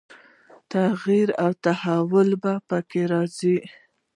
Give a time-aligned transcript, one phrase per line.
[0.73, 3.57] تغییر او تحول به په کې راځي.